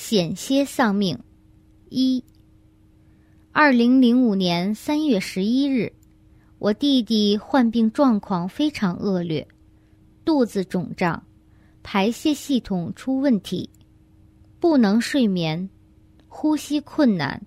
[0.00, 1.18] 险些丧命。
[1.90, 2.24] 一，
[3.52, 5.92] 二零零五年三月十一日，
[6.58, 9.46] 我弟弟患病状况非常恶劣，
[10.24, 11.22] 肚子肿胀，
[11.82, 13.68] 排泄系统出问题，
[14.58, 15.68] 不能睡眠，
[16.28, 17.42] 呼吸困难，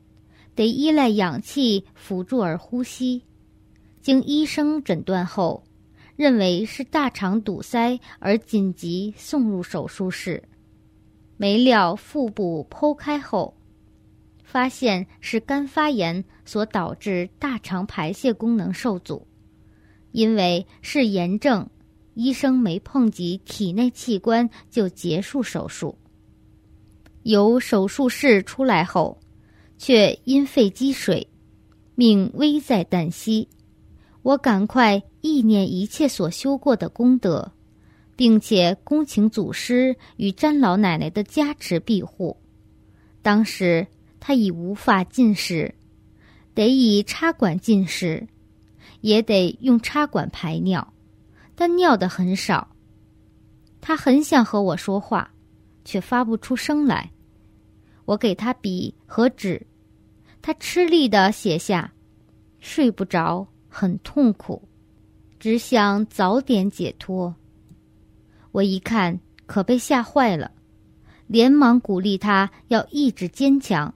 [0.53, 3.23] 得依赖氧气辅助而呼吸。
[3.99, 5.63] 经医生诊断后，
[6.15, 10.43] 认为是大肠堵塞，而紧急送入手术室。
[11.43, 13.53] 没料腹部剖开后，
[14.45, 19.27] 发现是肝发炎所导致大肠排泄功能受阻。
[20.13, 21.69] 因为是炎症，
[22.13, 25.97] 医生没碰及体内器官就结束手术。
[27.23, 29.19] 由手术室出来后，
[29.77, 31.27] 却因肺积水，
[31.93, 33.45] 命危在旦夕。
[34.21, 37.51] 我赶快意念一切所修过的功德，
[38.15, 42.37] 并且恭请祖师与詹老奶奶的加持庇护。
[43.21, 43.85] 当时
[44.19, 45.73] 他已无法进食，
[46.53, 48.27] 得以插管进食，
[49.01, 50.93] 也得用插管排尿，
[51.55, 52.67] 但尿的很少。
[53.81, 55.33] 他很想和我说话，
[55.83, 57.11] 却发不出声来。
[58.05, 59.65] 我给他笔和纸，
[60.41, 61.93] 他吃力的写下
[62.59, 64.61] ：“睡不着。”很痛苦，
[65.39, 67.33] 只想早点解脱。
[68.53, 70.51] 我一看，可被吓坏了，
[71.27, 73.93] 连忙鼓励他要意志坚强，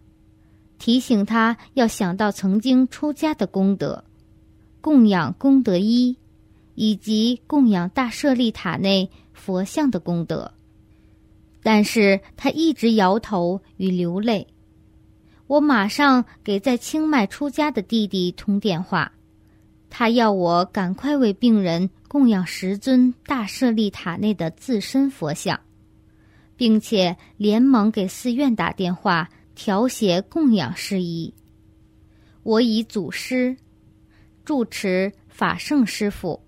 [0.80, 4.04] 提醒他要想到曾经出家的功德，
[4.82, 6.18] 供养功德一，
[6.74, 10.52] 以及供养大舍利塔内佛像的功德。
[11.62, 14.48] 但是他一直摇头与流泪。
[15.46, 19.12] 我马上给在清迈出家的弟弟通电话。
[19.90, 25.60] 他要我赶快为病人供养十尊大舍利塔内的自身佛像，
[26.56, 31.34] 并且连忙给寺院打电话调协供养事宜。
[32.44, 33.58] 我以祖师、
[34.46, 36.40] 住持法圣师傅、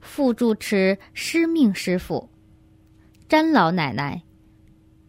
[0.00, 2.28] 副住持师命师傅、
[3.28, 4.22] 詹老奶奶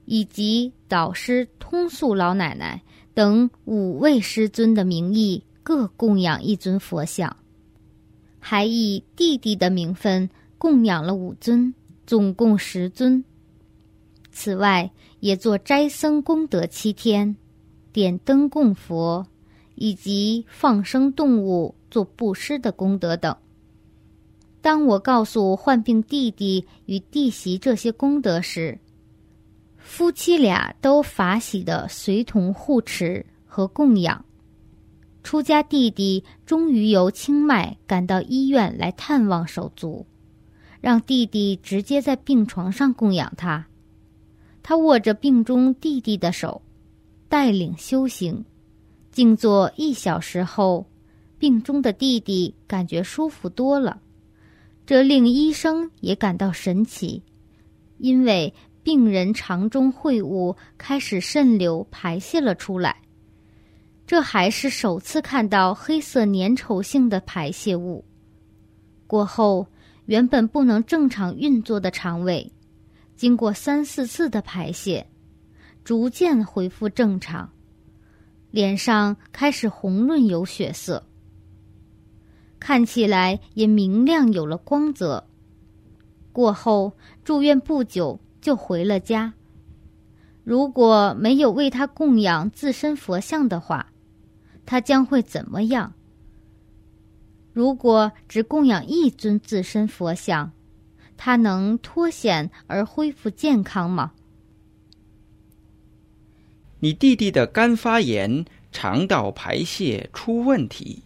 [0.05, 2.81] 以及导师通素老奶奶
[3.13, 5.43] 等五位师尊的名义。
[5.65, 7.37] 各供养一尊佛像，
[8.45, 11.73] 还以弟弟的名分供养了五尊，
[12.05, 13.23] 总共十尊。
[14.33, 17.37] 此外，也做斋僧功德七天，
[17.93, 19.25] 点灯供佛，
[19.75, 23.33] 以及放生动物做布施的功德等。
[24.61, 28.77] 当我告诉患病弟弟与弟媳这些功德时，
[29.77, 34.25] 夫妻俩都法喜的随同护持和供养。
[35.23, 40.05] 出家弟弟终于由清迈赶到医院来探望手足，
[40.81, 43.65] 让弟弟直接在病床上供养他。
[44.61, 46.61] 他握着病中弟弟的手，
[47.29, 48.43] 带领修行，
[49.11, 50.85] 静坐一小时后，
[51.39, 54.01] 病中的弟弟感觉舒服多了。
[54.85, 57.23] 这令医生也感到神奇，
[57.97, 62.97] 因为病人肠中秽物开始渗流排泄了出来。
[64.05, 68.03] 这还是首次看到黑色粘稠性的排泄物。
[69.07, 69.65] 过后，
[70.05, 72.51] 原本不能正常运作的肠胃，
[73.15, 75.07] 经过三四次的排泄，
[75.83, 77.49] 逐渐恢复正常，
[78.51, 81.05] 脸上开始红润有血色，
[82.59, 85.25] 看起来也明亮有了光泽。
[86.31, 86.91] 过后
[87.23, 89.33] 住院不久就回了家。
[90.43, 93.92] 如果没有为他供养自身佛像的话，
[94.65, 95.93] 他将会怎么样？
[97.53, 100.51] 如果只供养一尊自身佛像，
[101.15, 104.13] 他能脱险而恢复健康吗？
[106.79, 111.03] 你弟弟的肝发炎、肠道排泄出问题，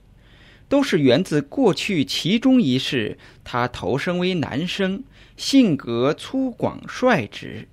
[0.69, 5.03] 都是源自过去其中一世他投生为男生，
[5.35, 7.67] 性格粗犷率直。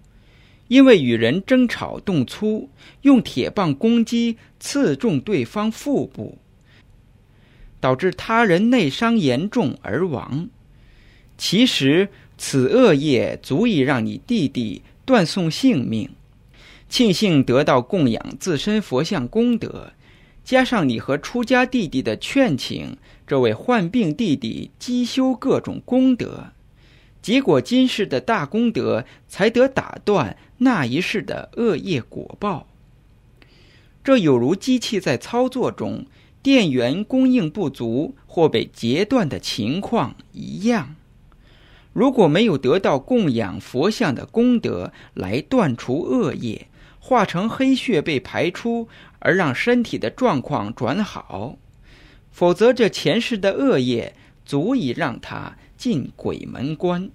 [0.69, 2.71] 因为与人争吵动粗，
[3.03, 6.39] 用铁棒攻击刺中对方腹部，
[7.81, 10.49] 导致他人内伤严重而亡。
[11.37, 12.09] 其实
[12.39, 16.11] 此恶业足以让你弟弟断送性命。
[16.89, 19.93] 庆幸得到供养自身佛像功德，
[20.45, 22.97] 加上你和出家弟弟的劝请，
[23.27, 26.53] 这位患病弟弟积修各种功德。
[27.25, 32.67] 结果今世的大功德才得打断那一世的恶业果报。
[34.03, 36.05] 这有如机器在操作中
[36.43, 40.97] 电源供应不足或被截断的情况一样。
[41.94, 46.69] 如果没有得到供养佛像的功德来断除恶业，
[46.99, 48.87] 化成黑血被排出，
[49.20, 51.56] 而让身体的状况转好。
[52.31, 57.11] 否则，这前世的恶业足以让他进鬼门关。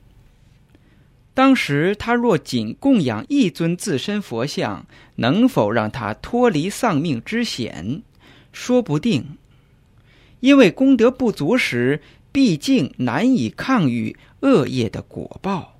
[1.33, 4.85] 当时他若仅供养一尊自身佛像，
[5.15, 8.03] 能否让他脱离丧命之险？
[8.51, 9.37] 说不定。
[10.41, 12.01] 因为功德不足时，
[12.31, 15.78] 毕竟难以抗御恶业的果报。